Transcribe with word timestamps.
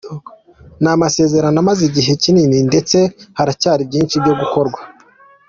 Ni 0.81 0.89
amasezerano 0.95 1.57
amaze 1.63 1.81
igihe 1.89 2.11
kinini, 2.23 2.57
ndetse 2.69 2.97
haracyari 3.37 3.81
byinshi 3.89 4.15
byo 4.23 4.33
gukorwa. 4.41 4.79